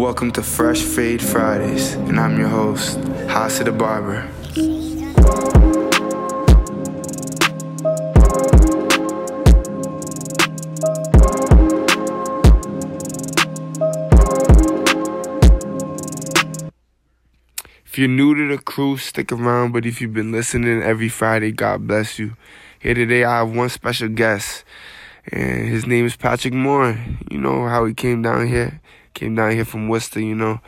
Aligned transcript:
Welcome 0.00 0.32
to 0.32 0.42
Fresh 0.42 0.80
Fade 0.80 1.20
Fridays, 1.20 1.92
and 1.92 2.18
I'm 2.18 2.38
your 2.38 2.48
host, 2.48 2.98
Jasi 3.28 3.66
the 3.66 3.70
Barber. 3.70 4.26
If 17.84 17.98
you're 17.98 18.08
new 18.08 18.34
to 18.34 18.56
the 18.56 18.62
crew, 18.62 18.96
stick 18.96 19.30
around. 19.30 19.72
But 19.72 19.84
if 19.84 20.00
you've 20.00 20.14
been 20.14 20.32
listening 20.32 20.82
every 20.82 21.10
Friday, 21.10 21.52
God 21.52 21.86
bless 21.86 22.18
you. 22.18 22.38
Here 22.78 22.94
today, 22.94 23.24
I 23.24 23.40
have 23.40 23.54
one 23.54 23.68
special 23.68 24.08
guest, 24.08 24.64
and 25.30 25.68
his 25.68 25.86
name 25.86 26.06
is 26.06 26.16
Patrick 26.16 26.54
Morin. 26.54 27.18
You 27.30 27.36
know 27.36 27.68
how 27.68 27.84
he 27.84 27.92
came 27.92 28.22
down 28.22 28.48
here? 28.48 28.80
Came 29.14 29.34
down 29.34 29.52
here 29.52 29.64
from 29.64 29.88
Worcester, 29.88 30.20
you 30.20 30.34
know, 30.34 30.60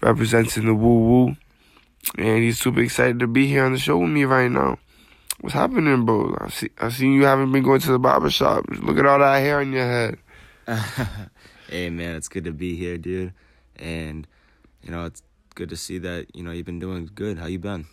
representing 0.00 0.66
the 0.66 0.74
woo 0.74 0.98
woo. 0.98 1.36
And 2.16 2.42
he's 2.42 2.58
super 2.60 2.80
excited 2.80 3.18
to 3.20 3.26
be 3.26 3.46
here 3.46 3.64
on 3.64 3.72
the 3.72 3.78
show 3.78 3.98
with 3.98 4.10
me 4.10 4.24
right 4.24 4.50
now. 4.50 4.78
What's 5.40 5.54
happening, 5.54 6.04
bro? 6.04 6.36
I 6.38 6.50
see, 6.50 6.70
I 6.78 6.90
seen 6.90 7.12
you 7.12 7.24
haven't 7.24 7.52
been 7.52 7.62
going 7.62 7.80
to 7.80 7.92
the 7.92 7.98
barber 7.98 8.30
shop. 8.30 8.64
Look 8.68 8.98
at 8.98 9.06
all 9.06 9.18
that 9.18 9.38
hair 9.38 9.60
on 9.60 9.72
your 9.72 9.86
head. 9.86 10.18
hey 11.68 11.88
man, 11.88 12.16
it's 12.16 12.28
good 12.28 12.44
to 12.44 12.52
be 12.52 12.76
here, 12.76 12.98
dude. 12.98 13.32
And 13.76 14.26
you 14.82 14.90
know, 14.90 15.06
it's 15.06 15.22
good 15.54 15.70
to 15.70 15.76
see 15.76 15.98
that 15.98 16.34
you 16.34 16.42
know 16.42 16.50
you've 16.50 16.66
been 16.66 16.78
doing 16.78 17.10
good. 17.14 17.38
How 17.38 17.46
you 17.46 17.58
been? 17.58 17.86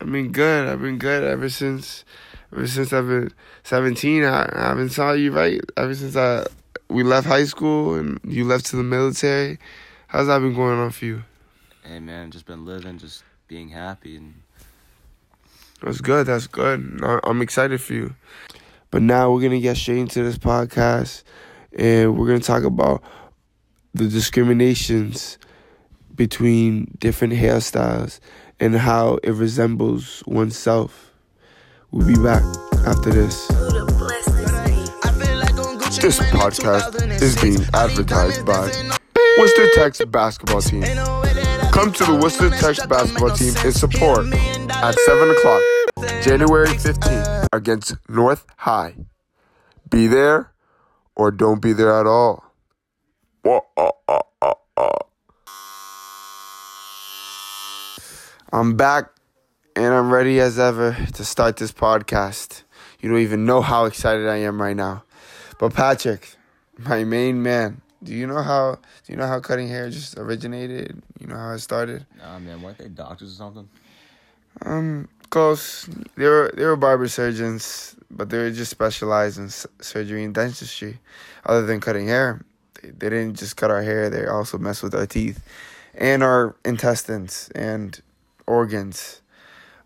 I've 0.00 0.10
been 0.10 0.32
good. 0.32 0.68
I've 0.68 0.80
been 0.80 0.98
good 0.98 1.24
ever 1.24 1.48
since, 1.48 2.04
ever 2.52 2.66
since 2.66 2.92
I've 2.92 3.06
been 3.06 3.32
seventeen. 3.62 4.24
I, 4.24 4.50
I 4.52 4.68
haven't 4.68 4.90
saw 4.90 5.12
you 5.12 5.30
right 5.30 5.60
ever 5.76 5.94
since 5.94 6.16
I 6.16 6.46
we 6.88 7.02
left 7.02 7.26
high 7.26 7.44
school 7.44 7.94
and 7.94 8.18
you 8.24 8.44
left 8.44 8.66
to 8.66 8.76
the 8.76 8.82
military. 8.82 9.58
How's 10.06 10.26
that 10.28 10.38
been 10.38 10.54
going 10.54 10.78
on 10.78 10.90
for 10.90 11.04
you? 11.04 11.24
Hey 11.84 12.00
man, 12.00 12.30
just 12.30 12.46
been 12.46 12.64
living, 12.64 12.98
just 12.98 13.24
being 13.46 13.68
happy, 13.68 14.16
and 14.16 14.34
That's 15.82 16.00
good. 16.00 16.26
That's 16.26 16.46
good. 16.46 17.00
I'm 17.02 17.42
excited 17.42 17.80
for 17.80 17.94
you. 17.94 18.14
But 18.90 19.02
now 19.02 19.30
we're 19.30 19.42
gonna 19.42 19.60
get 19.60 19.76
straight 19.76 19.98
into 19.98 20.22
this 20.22 20.38
podcast, 20.38 21.22
and 21.76 22.16
we're 22.16 22.26
gonna 22.26 22.40
talk 22.40 22.64
about 22.64 23.02
the 23.94 24.08
discriminations 24.08 25.38
between 26.14 26.96
different 26.98 27.34
hairstyles 27.34 28.20
and 28.60 28.74
how 28.74 29.18
it 29.22 29.32
resembles 29.32 30.22
oneself. 30.26 31.12
We'll 31.90 32.06
be 32.06 32.22
back 32.22 32.42
after 32.86 33.10
this. 33.10 33.48
This 36.00 36.20
podcast 36.30 37.20
is 37.20 37.34
being 37.42 37.58
advertised 37.74 38.46
by 38.46 38.70
Worcester 39.36 39.68
Tech's 39.74 40.04
basketball 40.04 40.60
team. 40.60 40.82
Come 41.72 41.92
to 41.92 42.04
the 42.04 42.18
Worcester 42.22 42.50
Tech 42.50 42.88
basketball 42.88 43.30
team 43.30 43.52
in 43.64 43.72
support 43.72 44.26
at 44.32 44.94
7 44.94 45.30
o'clock, 45.30 45.62
January 46.22 46.68
15th, 46.68 47.48
against 47.52 47.96
North 48.08 48.46
High. 48.58 48.94
Be 49.90 50.06
there 50.06 50.52
or 51.16 51.32
don't 51.32 51.60
be 51.60 51.72
there 51.72 51.92
at 51.92 52.06
all. 52.06 52.44
I'm 58.52 58.76
back 58.76 59.10
and 59.74 59.92
I'm 59.92 60.12
ready 60.12 60.38
as 60.38 60.60
ever 60.60 60.96
to 61.14 61.24
start 61.24 61.56
this 61.56 61.72
podcast. 61.72 62.62
You 63.00 63.08
don't 63.08 63.18
even 63.18 63.44
know 63.44 63.62
how 63.62 63.84
excited 63.84 64.28
I 64.28 64.36
am 64.36 64.62
right 64.62 64.76
now. 64.76 65.02
But 65.58 65.74
Patrick, 65.74 66.36
my 66.78 67.04
main 67.04 67.42
man, 67.42 67.80
do 68.02 68.12
you 68.12 68.26
know 68.26 68.42
how 68.42 68.76
do 69.04 69.12
you 69.12 69.16
know 69.16 69.26
how 69.26 69.40
cutting 69.40 69.68
hair 69.68 69.90
just 69.90 70.16
originated? 70.16 71.02
You 71.18 71.26
know 71.26 71.36
how 71.36 71.50
it 71.50 71.58
started? 71.58 72.06
nah, 72.18 72.38
man, 72.38 72.62
weren't 72.62 72.78
they 72.78 72.88
doctors 72.88 73.32
or 73.32 73.36
something? 73.36 73.68
Um, 74.62 75.08
close. 75.30 75.88
They 76.16 76.26
were 76.26 76.52
they 76.56 76.64
were 76.64 76.76
barber 76.76 77.08
surgeons, 77.08 77.96
but 78.10 78.30
they 78.30 78.38
were 78.38 78.50
just 78.50 78.70
specialized 78.70 79.38
in 79.38 79.46
s- 79.46 79.66
surgery 79.80 80.24
and 80.24 80.34
dentistry. 80.34 80.98
Other 81.44 81.66
than 81.66 81.80
cutting 81.80 82.06
hair, 82.06 82.40
they, 82.80 82.90
they 82.90 83.10
didn't 83.10 83.34
just 83.34 83.56
cut 83.56 83.70
our 83.70 83.82
hair. 83.82 84.10
They 84.10 84.26
also 84.26 84.58
messed 84.58 84.82
with 84.82 84.94
our 84.94 85.06
teeth, 85.06 85.42
and 85.94 86.22
our 86.22 86.54
intestines 86.64 87.50
and 87.54 88.00
organs. 88.46 89.22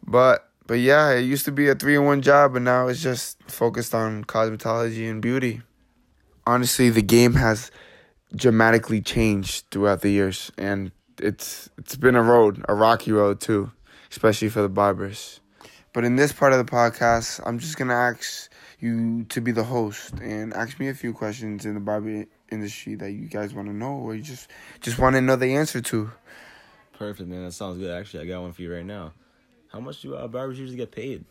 But 0.07 0.49
but 0.67 0.75
yeah, 0.75 1.11
it 1.11 1.23
used 1.23 1.45
to 1.47 1.53
be 1.53 1.69
a 1.69 1.75
three 1.75 1.97
in 1.97 2.05
one 2.05 2.23
job, 2.23 2.55
but 2.55 2.63
now 2.63 2.89
it's 2.89 3.03
just 3.03 3.43
focused 3.51 3.95
on 3.95 4.25
cosmetology 4.25 5.11
and 5.11 5.21
beauty. 5.23 5.63
Honestly, 6.47 6.91
the 6.91 7.03
game 7.03 7.35
has 7.35 7.71
dramatically 8.35 9.01
changed 9.01 9.67
throughout 9.71 10.01
the 10.01 10.11
years, 10.11 10.51
and 10.59 10.93
it's 11.19 11.69
it's 11.79 11.97
been 11.97 12.17
a 12.17 12.23
road, 12.23 12.65
a 12.69 12.75
rocky 12.75 13.13
road 13.13 13.41
too 13.41 13.71
especially 14.13 14.51
for 14.51 14.61
the 14.61 14.69
barbers. 14.69 15.41
But 15.95 16.05
in 16.05 16.17
this 16.17 16.33
part 16.33 16.53
of 16.53 16.65
the 16.65 16.71
podcast, 16.71 17.41
I'm 17.45 17.59
just 17.59 17.77
gonna 17.77 17.95
ask 17.95 18.51
you 18.79 19.25
to 19.25 19.41
be 19.41 19.53
the 19.53 19.65
host 19.65 20.15
and 20.21 20.53
ask 20.55 20.79
me 20.79 20.89
a 20.89 20.95
few 20.95 21.13
questions 21.13 21.65
in 21.65 21.75
the 21.75 21.81
barber 21.81 22.27
industry 22.51 22.95
that 22.97 23.13
you 23.13 23.27
guys 23.27 23.55
want 23.55 23.69
to 23.69 23.75
know, 23.75 23.93
or 23.93 24.15
you 24.15 24.23
just 24.23 24.49
just 24.81 24.99
want 24.99 25.17
to 25.17 25.23
know 25.23 25.37
the 25.37 25.55
answer 25.55 25.81
to. 25.81 26.11
Perfect, 26.93 27.29
man. 27.29 27.45
That 27.45 27.53
sounds 27.53 27.79
good. 27.79 27.91
Actually, 27.91 28.25
I 28.25 28.27
got 28.27 28.43
one 28.43 28.53
for 28.53 28.63
you 28.63 28.73
right 28.73 28.85
now. 28.85 29.13
How 29.73 29.81
much 29.81 30.03
do 30.03 30.15
uh, 30.15 30.29
barbers 30.29 30.59
usually 30.59 30.77
get 30.77 30.91
paid? 30.91 31.25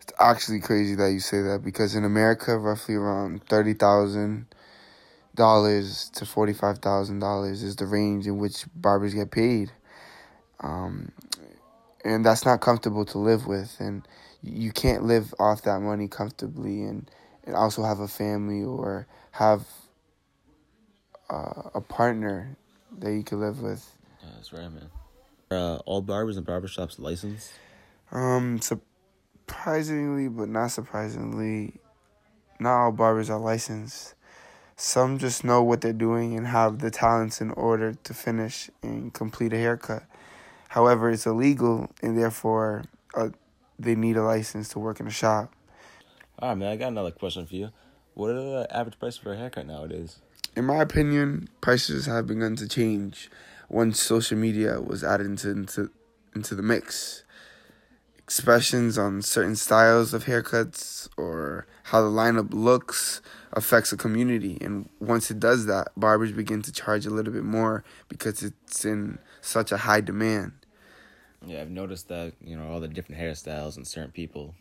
It's 0.00 0.12
actually 0.18 0.60
crazy 0.60 0.94
that 0.94 1.12
you 1.12 1.20
say 1.20 1.42
that 1.42 1.62
because 1.62 1.94
in 1.94 2.04
America, 2.04 2.56
roughly 2.56 2.94
around 2.94 3.44
thirty 3.44 3.74
thousand 3.74 4.46
dollars 5.34 6.10
to 6.14 6.24
forty 6.24 6.54
five 6.54 6.78
thousand 6.78 7.18
dollars 7.18 7.62
is 7.62 7.76
the 7.76 7.86
range 7.86 8.26
in 8.26 8.38
which 8.38 8.64
barbers 8.74 9.12
get 9.12 9.30
paid. 9.30 9.70
Um, 10.60 11.12
and 12.02 12.24
that's 12.24 12.46
not 12.46 12.62
comfortable 12.62 13.04
to 13.04 13.18
live 13.18 13.46
with, 13.46 13.76
and 13.78 14.08
you 14.42 14.72
can't 14.72 15.04
live 15.04 15.34
off 15.38 15.62
that 15.62 15.80
money 15.80 16.08
comfortably, 16.08 16.82
and 16.82 17.10
and 17.44 17.54
also 17.54 17.84
have 17.84 18.00
a 18.00 18.08
family 18.08 18.62
or 18.64 19.06
have 19.32 19.66
uh, 21.28 21.68
a 21.74 21.80
partner 21.82 22.56
that 22.98 23.12
you 23.12 23.22
can 23.22 23.38
live 23.38 23.60
with. 23.60 23.86
Yeah, 24.22 24.30
that's 24.34 24.52
right, 24.52 24.72
man. 24.72 24.88
Uh, 25.54 25.76
all 25.86 26.02
barbers 26.02 26.36
and 26.36 26.46
barbershops 26.46 26.98
licensed. 26.98 27.52
Um, 28.10 28.60
surprisingly, 28.60 30.28
but 30.28 30.48
not 30.48 30.68
surprisingly, 30.68 31.74
not 32.58 32.84
all 32.84 32.92
barbers 32.92 33.30
are 33.30 33.38
licensed. 33.38 34.14
Some 34.76 35.18
just 35.18 35.44
know 35.44 35.62
what 35.62 35.80
they're 35.80 35.92
doing 35.92 36.36
and 36.36 36.46
have 36.46 36.80
the 36.80 36.90
talents 36.90 37.40
in 37.40 37.50
order 37.52 37.94
to 37.94 38.14
finish 38.14 38.70
and 38.82 39.12
complete 39.12 39.52
a 39.52 39.56
haircut. 39.56 40.04
However, 40.68 41.10
it's 41.10 41.26
illegal, 41.26 41.90
and 42.02 42.18
therefore, 42.18 42.84
uh, 43.14 43.28
they 43.78 43.94
need 43.94 44.16
a 44.16 44.22
license 44.22 44.68
to 44.70 44.78
work 44.78 45.00
in 45.00 45.06
a 45.06 45.10
shop. 45.10 45.52
All 46.38 46.48
right, 46.48 46.58
man. 46.58 46.68
I 46.68 46.76
got 46.76 46.88
another 46.88 47.10
question 47.10 47.46
for 47.46 47.54
you. 47.54 47.70
What 48.14 48.30
are 48.30 48.34
the 48.34 48.66
average 48.70 48.98
price 48.98 49.16
for 49.16 49.32
a 49.32 49.36
haircut 49.36 49.66
nowadays? 49.66 50.18
In 50.54 50.66
my 50.66 50.82
opinion, 50.82 51.48
prices 51.60 52.06
have 52.06 52.26
begun 52.26 52.56
to 52.56 52.68
change 52.68 53.30
once 53.68 54.00
social 54.00 54.36
media 54.36 54.80
was 54.80 55.02
added 55.02 55.26
into 55.26 55.50
into, 55.50 55.90
into 56.34 56.54
the 56.54 56.62
mix. 56.62 57.24
Expressions 58.18 58.96
on 58.98 59.22
certain 59.22 59.56
styles 59.56 60.14
of 60.14 60.24
haircuts 60.24 61.08
or 61.16 61.66
how 61.84 62.02
the 62.02 62.08
lineup 62.08 62.52
looks 62.52 63.20
affects 63.52 63.92
a 63.92 63.96
community, 63.96 64.56
and 64.60 64.88
once 65.00 65.30
it 65.30 65.38
does 65.38 65.66
that, 65.66 65.88
barbers 65.96 66.32
begin 66.32 66.62
to 66.62 66.72
charge 66.72 67.04
a 67.04 67.10
little 67.10 67.32
bit 67.32 67.44
more 67.44 67.84
because 68.08 68.42
it's 68.42 68.84
in 68.84 69.18
such 69.40 69.72
a 69.72 69.78
high 69.78 70.00
demand. 70.00 70.52
Yeah, 71.44 71.60
I've 71.60 71.70
noticed 71.70 72.08
that 72.08 72.34
you 72.42 72.56
know 72.56 72.68
all 72.68 72.80
the 72.80 72.88
different 72.88 73.20
hairstyles 73.20 73.76
and 73.76 73.86
certain 73.86 74.12
people. 74.12 74.54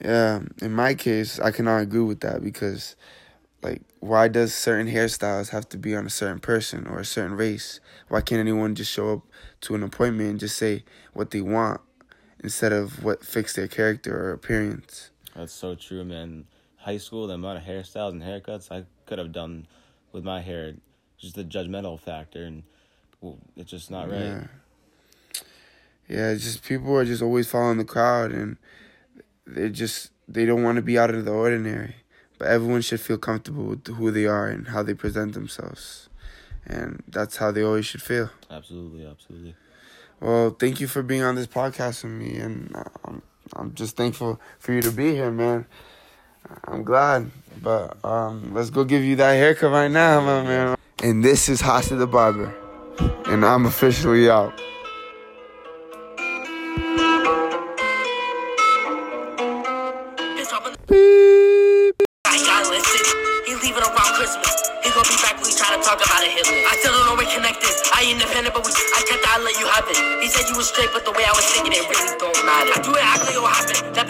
Yeah, 0.00 0.40
in 0.60 0.72
my 0.72 0.94
case, 0.94 1.40
I 1.40 1.50
cannot 1.50 1.78
agree 1.78 2.00
with 2.00 2.20
that 2.20 2.42
because, 2.42 2.96
like, 3.62 3.82
why 4.00 4.28
does 4.28 4.54
certain 4.54 4.86
hairstyles 4.86 5.50
have 5.50 5.68
to 5.70 5.78
be 5.78 5.94
on 5.96 6.06
a 6.06 6.10
certain 6.10 6.38
person 6.38 6.86
or 6.86 7.00
a 7.00 7.04
certain 7.04 7.36
race? 7.36 7.80
Why 8.08 8.20
can't 8.20 8.40
anyone 8.40 8.74
just 8.74 8.92
show 8.92 9.12
up 9.14 9.22
to 9.62 9.74
an 9.74 9.82
appointment 9.82 10.30
and 10.30 10.40
just 10.40 10.56
say 10.56 10.84
what 11.12 11.30
they 11.30 11.40
want 11.40 11.80
instead 12.42 12.72
of 12.72 13.02
what 13.02 13.24
fits 13.24 13.54
their 13.54 13.68
character 13.68 14.16
or 14.16 14.32
appearance? 14.32 15.10
That's 15.34 15.52
so 15.52 15.74
true, 15.74 16.04
man. 16.04 16.46
High 16.76 16.98
school, 16.98 17.26
the 17.26 17.34
amount 17.34 17.58
of 17.58 17.64
hairstyles 17.64 18.12
and 18.12 18.22
haircuts 18.22 18.70
I 18.70 18.84
could 19.06 19.18
have 19.18 19.32
done 19.32 19.66
with 20.12 20.24
my 20.24 20.40
hair, 20.40 20.74
just 21.18 21.34
the 21.34 21.44
judgmental 21.44 21.98
factor, 21.98 22.44
and 22.44 22.62
well, 23.20 23.38
it's 23.56 23.70
just 23.70 23.90
not 23.90 24.10
right. 24.10 24.20
Yeah. 24.20 24.46
Yeah, 26.08 26.30
it's 26.30 26.44
just 26.44 26.62
people 26.62 26.96
are 26.96 27.04
just 27.04 27.22
always 27.22 27.48
following 27.48 27.78
the 27.78 27.84
crowd 27.84 28.30
and 28.30 28.58
they 29.46 29.70
just 29.70 30.10
they 30.28 30.44
don't 30.44 30.62
want 30.62 30.76
to 30.76 30.82
be 30.82 30.98
out 30.98 31.10
of 31.10 31.24
the 31.24 31.32
ordinary. 31.32 31.96
But 32.38 32.48
everyone 32.48 32.82
should 32.82 33.00
feel 33.00 33.18
comfortable 33.18 33.64
with 33.64 33.86
who 33.86 34.10
they 34.10 34.26
are 34.26 34.48
and 34.48 34.68
how 34.68 34.82
they 34.82 34.94
present 34.94 35.34
themselves. 35.34 36.08
And 36.66 37.02
that's 37.08 37.36
how 37.36 37.50
they 37.50 37.62
always 37.62 37.86
should 37.86 38.02
feel. 38.02 38.30
Absolutely, 38.50 39.06
absolutely. 39.06 39.54
Well, 40.20 40.50
thank 40.50 40.80
you 40.80 40.86
for 40.86 41.02
being 41.02 41.22
on 41.22 41.34
this 41.34 41.46
podcast 41.46 42.02
with 42.02 42.12
me 42.12 42.36
and 42.36 42.74
I'm 43.04 43.22
I'm 43.52 43.74
just 43.74 43.96
thankful 43.96 44.40
for 44.58 44.72
you 44.72 44.82
to 44.82 44.90
be 44.90 45.14
here, 45.14 45.30
man. 45.30 45.66
I'm 46.64 46.82
glad. 46.82 47.30
But 47.62 48.02
um 48.04 48.52
let's 48.54 48.70
go 48.70 48.84
give 48.84 49.04
you 49.04 49.16
that 49.16 49.34
haircut 49.34 49.70
right 49.70 49.90
now, 49.90 50.20
my 50.20 50.42
man. 50.42 50.76
And 51.02 51.24
this 51.24 51.48
is 51.48 51.62
Jasi 51.62 51.98
the 51.98 52.06
Barber. 52.06 52.54
And 53.26 53.44
I'm 53.44 53.66
officially 53.66 54.30
out. 54.30 54.60
Christmas. 64.16 64.48
He 64.80 64.88
gonna 64.96 65.04
be 65.12 65.20
back 65.20 65.36
when 65.36 65.44
we 65.44 65.52
try 65.52 65.76
to 65.76 65.80
talk 65.84 66.00
about 66.00 66.24
a 66.24 66.30
Hitler. 66.32 66.56
I 66.64 66.72
still 66.80 66.96
don't 66.96 67.04
know 67.04 67.16
where 67.20 67.28
connected. 67.28 67.68
I 67.92 68.08
independent, 68.08 68.56
but 68.56 68.64
we 68.64 68.72
I 68.72 69.04
kept 69.04 69.20
I 69.28 69.36
let 69.44 69.60
you 69.60 69.68
it. 69.92 70.00
He 70.24 70.28
said 70.32 70.48
you 70.48 70.56
was 70.56 70.72
straight, 70.72 70.88
but 70.96 71.04
the 71.04 71.12
way 71.12 71.28
I 71.28 71.36
was 71.36 71.44
thinking 71.52 71.76
it 71.76 71.84
really 71.84 72.16
don't 72.16 72.32
matter. 72.48 72.72
I 72.72 72.80
do 72.80 72.96
it, 72.96 73.04
I 73.04 73.20
think 73.20 73.36
it'll 73.36 73.44
happen. 73.44 73.76
That 73.92 74.08